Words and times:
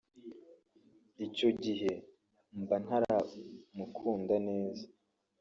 icyo 1.25 1.49
gihe 1.63 1.91
mba 2.61 2.75
ntaramukunda 2.83 4.35
neza 4.47 4.85